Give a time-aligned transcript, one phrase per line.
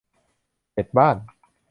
[0.73, 1.15] เน็ตบ้าน